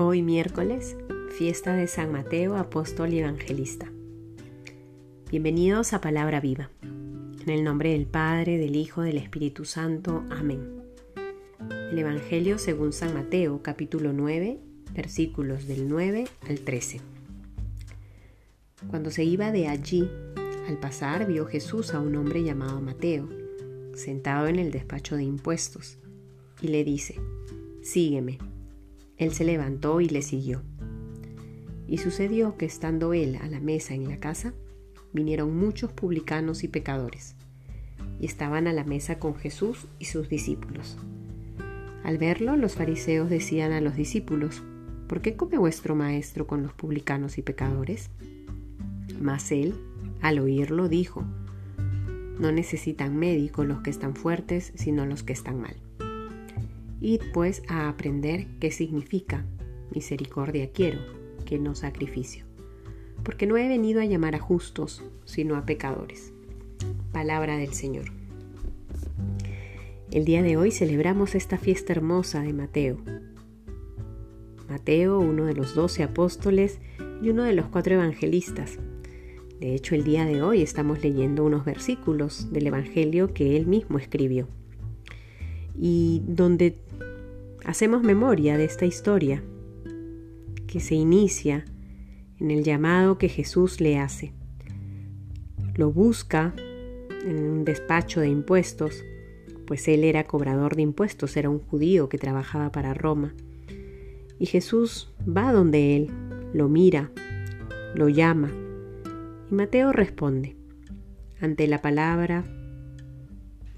Hoy 0.00 0.22
miércoles, 0.22 0.96
fiesta 1.36 1.72
de 1.74 1.88
San 1.88 2.12
Mateo, 2.12 2.56
apóstol 2.56 3.12
y 3.12 3.18
evangelista. 3.18 3.90
Bienvenidos 5.28 5.92
a 5.92 6.00
Palabra 6.00 6.40
Viva. 6.40 6.70
En 6.82 7.48
el 7.48 7.64
nombre 7.64 7.90
del 7.90 8.06
Padre, 8.06 8.58
del 8.58 8.76
Hijo, 8.76 9.02
del 9.02 9.16
Espíritu 9.16 9.64
Santo. 9.64 10.22
Amén. 10.30 10.84
El 11.90 11.98
Evangelio 11.98 12.58
según 12.58 12.92
San 12.92 13.12
Mateo, 13.12 13.60
capítulo 13.60 14.12
9, 14.12 14.60
versículos 14.94 15.66
del 15.66 15.88
9 15.88 16.28
al 16.48 16.60
13. 16.60 17.00
Cuando 18.90 19.10
se 19.10 19.24
iba 19.24 19.50
de 19.50 19.66
allí, 19.66 20.08
al 20.68 20.78
pasar 20.78 21.26
vio 21.26 21.44
Jesús 21.46 21.92
a 21.92 21.98
un 21.98 22.14
hombre 22.14 22.44
llamado 22.44 22.80
Mateo, 22.80 23.28
sentado 23.94 24.46
en 24.46 24.60
el 24.60 24.70
despacho 24.70 25.16
de 25.16 25.24
impuestos, 25.24 25.98
y 26.62 26.68
le 26.68 26.84
dice, 26.84 27.20
Sígueme. 27.82 28.38
Él 29.18 29.32
se 29.32 29.44
levantó 29.44 30.00
y 30.00 30.08
le 30.08 30.22
siguió. 30.22 30.62
Y 31.86 31.98
sucedió 31.98 32.56
que 32.56 32.66
estando 32.66 33.12
él 33.12 33.36
a 33.42 33.48
la 33.48 33.60
mesa 33.60 33.94
en 33.94 34.08
la 34.08 34.18
casa, 34.18 34.54
vinieron 35.12 35.56
muchos 35.56 35.92
publicanos 35.92 36.64
y 36.64 36.68
pecadores, 36.68 37.34
y 38.20 38.26
estaban 38.26 38.66
a 38.66 38.72
la 38.72 38.84
mesa 38.84 39.18
con 39.18 39.34
Jesús 39.34 39.86
y 39.98 40.04
sus 40.06 40.28
discípulos. 40.28 40.96
Al 42.04 42.18
verlo, 42.18 42.56
los 42.56 42.74
fariseos 42.74 43.28
decían 43.28 43.72
a 43.72 43.80
los 43.80 43.96
discípulos, 43.96 44.62
¿por 45.08 45.20
qué 45.20 45.36
come 45.36 45.58
vuestro 45.58 45.94
maestro 45.94 46.46
con 46.46 46.62
los 46.62 46.72
publicanos 46.72 47.38
y 47.38 47.42
pecadores? 47.42 48.10
Mas 49.20 49.50
él, 49.50 49.74
al 50.20 50.38
oírlo, 50.38 50.88
dijo, 50.88 51.24
no 52.38 52.52
necesitan 52.52 53.16
médico 53.16 53.64
los 53.64 53.80
que 53.80 53.90
están 53.90 54.14
fuertes, 54.14 54.72
sino 54.76 55.06
los 55.06 55.24
que 55.24 55.32
están 55.32 55.60
mal. 55.60 55.76
Id 57.00 57.22
pues 57.32 57.62
a 57.68 57.88
aprender 57.88 58.48
qué 58.58 58.72
significa 58.72 59.44
misericordia 59.94 60.72
quiero, 60.72 60.98
que 61.44 61.56
no 61.56 61.76
sacrificio, 61.76 62.44
porque 63.22 63.46
no 63.46 63.56
he 63.56 63.68
venido 63.68 64.00
a 64.00 64.04
llamar 64.04 64.34
a 64.34 64.40
justos, 64.40 65.04
sino 65.24 65.54
a 65.54 65.64
pecadores. 65.64 66.32
Palabra 67.12 67.56
del 67.56 67.72
Señor. 67.72 68.06
El 70.10 70.24
día 70.24 70.42
de 70.42 70.56
hoy 70.56 70.72
celebramos 70.72 71.36
esta 71.36 71.56
fiesta 71.56 71.92
hermosa 71.92 72.42
de 72.42 72.52
Mateo. 72.52 72.98
Mateo, 74.68 75.20
uno 75.20 75.44
de 75.44 75.54
los 75.54 75.76
doce 75.76 76.02
apóstoles 76.02 76.80
y 77.22 77.30
uno 77.30 77.44
de 77.44 77.52
los 77.52 77.66
cuatro 77.66 77.94
evangelistas. 77.94 78.76
De 79.60 79.74
hecho, 79.74 79.94
el 79.94 80.02
día 80.02 80.24
de 80.24 80.42
hoy 80.42 80.62
estamos 80.62 81.00
leyendo 81.02 81.44
unos 81.44 81.64
versículos 81.64 82.52
del 82.52 82.66
Evangelio 82.66 83.32
que 83.34 83.56
él 83.56 83.66
mismo 83.66 83.98
escribió 83.98 84.48
y 85.78 86.22
donde 86.26 86.76
hacemos 87.64 88.02
memoria 88.02 88.56
de 88.56 88.64
esta 88.64 88.86
historia 88.86 89.42
que 90.66 90.80
se 90.80 90.94
inicia 90.94 91.64
en 92.38 92.50
el 92.50 92.64
llamado 92.64 93.18
que 93.18 93.28
Jesús 93.28 93.80
le 93.80 93.98
hace. 93.98 94.32
Lo 95.74 95.92
busca 95.92 96.54
en 97.24 97.38
un 97.38 97.64
despacho 97.64 98.20
de 98.20 98.28
impuestos, 98.28 99.04
pues 99.66 99.86
él 99.88 100.04
era 100.04 100.24
cobrador 100.24 100.76
de 100.76 100.82
impuestos, 100.82 101.36
era 101.36 101.50
un 101.50 101.58
judío 101.58 102.08
que 102.08 102.18
trabajaba 102.18 102.72
para 102.72 102.94
Roma. 102.94 103.34
Y 104.38 104.46
Jesús 104.46 105.12
va 105.26 105.52
donde 105.52 105.96
él, 105.96 106.10
lo 106.52 106.68
mira, 106.68 107.10
lo 107.94 108.08
llama. 108.08 108.50
Y 109.50 109.54
Mateo 109.54 109.92
responde. 109.92 110.56
Ante 111.40 111.68
la 111.68 111.80
palabra 111.80 112.44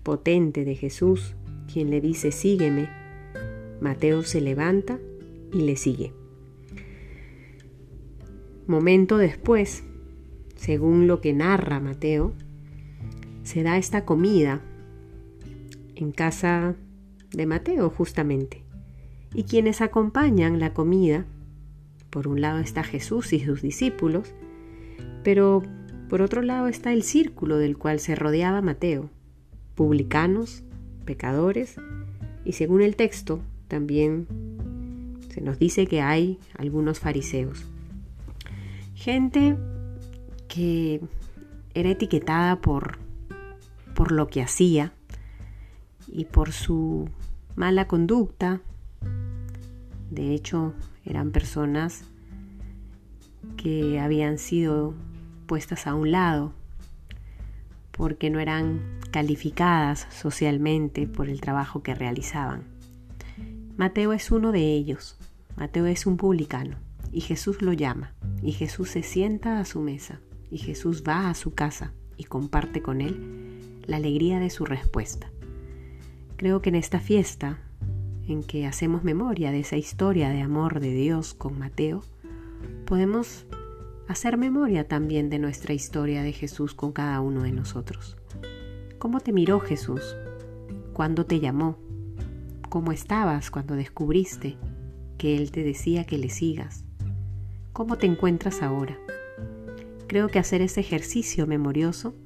potente 0.03 0.65
de 0.65 0.75
Jesús, 0.75 1.35
quien 1.73 1.91
le 1.91 2.01
dice, 2.01 2.33
sígueme, 2.33 2.89
Mateo 3.81 4.23
se 4.23 4.41
levanta 4.41 4.99
y 5.53 5.63
le 5.63 5.77
sigue. 5.77 6.13
Momento 8.67 9.19
después, 9.19 9.83
según 10.57 11.07
lo 11.07 11.21
que 11.21 11.33
narra 11.33 11.81
Mateo, 11.81 12.33
se 13.43 13.63
da 13.63 13.79
esta 13.79 14.05
comida 14.05 14.61
en 15.97 16.13
casa 16.13 16.77
de 17.33 17.47
Mateo 17.47 17.91
justamente. 17.91 18.65
Y 19.35 19.45
quienes 19.45 19.81
acompañan 19.81 20.61
la 20.61 20.73
comida, 20.73 21.25
por 22.11 22.29
un 22.29 22.41
lado 22.41 22.59
está 22.59 22.83
Jesús 22.83 23.33
y 23.33 23.41
sus 23.41 23.63
discípulos, 23.63 24.35
pero 25.23 25.63
por 26.09 26.23
otro 26.23 26.43
lado 26.43 26.67
está 26.67 26.93
el 26.93 27.03
círculo 27.03 27.59
del 27.59 27.79
cual 27.79 28.01
se 28.01 28.15
rodeaba 28.15 28.63
Mateo, 28.63 29.11
publicanos, 29.75 30.65
pecadores, 31.05 31.77
y 32.45 32.53
según 32.53 32.83
el 32.83 32.97
texto, 32.97 33.41
también 33.69 34.27
se 35.29 35.41
nos 35.41 35.59
dice 35.59 35.87
que 35.87 36.01
hay 36.03 36.39
algunos 36.57 36.99
fariseos. 36.99 37.67
Gente 38.95 39.57
que 40.49 41.01
era 41.75 41.91
etiquetada 41.91 42.61
por, 42.61 42.99
por 43.95 44.13
lo 44.13 44.29
que 44.29 44.43
hacía 44.43 44.93
y 46.09 46.25
por 46.25 46.53
su 46.53 47.09
mala 47.55 47.87
conducta. 47.87 48.61
De 50.11 50.35
hecho, 50.35 50.75
eran 51.05 51.31
personas 51.31 52.05
que 53.57 54.01
habían 54.01 54.39
sido 54.39 54.95
puestas 55.47 55.87
a 55.87 55.95
un 55.95 56.11
lado 56.11 56.53
porque 58.01 58.31
no 58.31 58.41
eran 58.41 58.81
calificadas 59.11 60.07
socialmente 60.11 61.07
por 61.07 61.29
el 61.29 61.43
trabajo 61.43 61.83
que 61.83 61.95
realizaban. 61.95 62.65
Mateo 63.77 64.15
es 64.15 64.31
uno 64.31 64.53
de 64.53 64.73
ellos. 64.73 65.19
Mateo 65.55 65.85
es 65.85 66.07
un 66.07 66.17
publicano 66.17 66.79
y 67.13 67.21
Jesús 67.21 67.61
lo 67.61 67.75
llama 67.75 68.15
y 68.43 68.53
Jesús 68.53 68.89
se 68.89 69.03
sienta 69.03 69.61
a 69.61 69.67
su 69.67 69.81
mesa 69.81 70.19
y 70.51 70.57
Jesús 70.57 71.05
va 71.07 71.29
a 71.29 71.35
su 71.35 71.53
casa 71.53 71.93
y 72.17 72.25
comparte 72.25 72.81
con 72.81 73.03
él 73.03 73.83
la 73.85 73.99
alegría 73.99 74.41
de 74.41 74.49
su 74.49 74.65
respuesta. 74.65 75.31
Creo 76.39 76.63
que 76.63 76.71
en 76.71 76.77
esta 76.77 77.01
fiesta, 77.01 77.59
en 78.27 78.45
que 78.45 78.67
hacemos 78.67 79.05
memoria 79.05 79.53
de 79.53 79.61
esa 79.61 79.77
historia 79.77 80.31
de 80.31 80.41
amor 80.41 80.81
de 80.81 80.95
Dios 80.95 81.35
con 81.35 81.59
Mateo, 81.59 82.03
podemos 82.87 83.45
hacer 84.11 84.37
memoria 84.37 84.89
también 84.89 85.31
de 85.31 85.39
nuestra 85.39 85.73
historia 85.73 86.25
de 86.25 86.33
Jesús 86.33 86.75
con 86.75 86.91
cada 86.91 87.21
uno 87.21 87.45
de 87.45 87.53
nosotros. 87.53 88.17
¿Cómo 88.99 89.21
te 89.21 89.33
miró 89.33 89.61
Jesús? 89.61 90.17
¿Cuándo 90.93 91.27
te 91.27 91.39
llamó? 91.39 91.79
¿Cómo 92.69 92.91
estabas 92.91 93.53
cuando 93.53 93.77
descubriste 93.77 94.57
que 95.17 95.37
Él 95.37 95.53
te 95.53 95.63
decía 95.63 96.07
que 96.07 96.19
le 96.19 96.29
sigas? 96.29 96.85
¿Cómo 97.73 97.99
te 97.99 98.07
encuentras 98.07 98.63
ahora? 98.63 98.99
Creo 100.09 100.27
que 100.27 100.41
hacer 100.41 100.61
ese 100.61 100.81
ejercicio 100.81 101.47
memorioso 101.47 102.17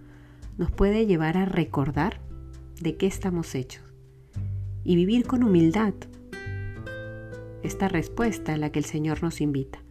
nos 0.56 0.70
puede 0.70 1.04
llevar 1.04 1.36
a 1.36 1.44
recordar 1.44 2.18
de 2.80 2.96
qué 2.96 3.06
estamos 3.06 3.54
hechos 3.54 3.84
y 4.84 4.96
vivir 4.96 5.26
con 5.26 5.44
humildad 5.44 5.92
esta 7.62 7.88
respuesta 7.88 8.54
a 8.54 8.56
la 8.56 8.72
que 8.72 8.78
el 8.78 8.86
Señor 8.86 9.22
nos 9.22 9.42
invita, 9.42 9.83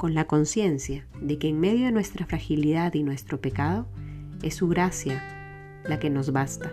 con 0.00 0.14
la 0.14 0.24
conciencia 0.24 1.06
de 1.20 1.36
que 1.38 1.48
en 1.48 1.60
medio 1.60 1.84
de 1.84 1.92
nuestra 1.92 2.24
fragilidad 2.24 2.94
y 2.94 3.02
nuestro 3.02 3.38
pecado 3.38 3.86
es 4.42 4.54
su 4.54 4.66
gracia 4.66 5.22
la 5.84 5.98
que 5.98 6.08
nos 6.08 6.32
basta 6.32 6.72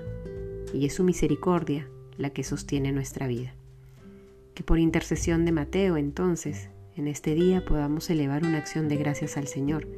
y 0.73 0.85
es 0.85 0.93
su 0.93 1.03
misericordia 1.03 1.89
la 2.17 2.29
que 2.29 2.45
sostiene 2.45 2.93
nuestra 2.93 3.27
vida. 3.27 3.53
Que 4.53 4.63
por 4.63 4.79
intercesión 4.79 5.43
de 5.43 5.51
Mateo 5.51 5.97
entonces, 5.97 6.69
en 6.95 7.09
este 7.09 7.35
día 7.35 7.65
podamos 7.65 8.09
elevar 8.09 8.45
una 8.45 8.59
acción 8.59 8.87
de 8.87 8.95
gracias 8.95 9.35
al 9.35 9.47
Señor, 9.47 9.89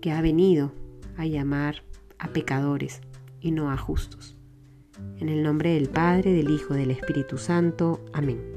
que 0.00 0.10
ha 0.10 0.22
venido 0.22 0.72
a 1.18 1.26
llamar 1.26 1.82
a 2.18 2.28
pecadores 2.28 3.02
y 3.42 3.50
no 3.50 3.70
a 3.70 3.76
justos. 3.76 4.34
En 5.18 5.28
el 5.28 5.42
nombre 5.42 5.74
del 5.74 5.90
Padre, 5.90 6.32
del 6.32 6.48
Hijo, 6.48 6.72
del 6.72 6.90
Espíritu 6.90 7.36
Santo. 7.36 8.02
Amén. 8.14 8.53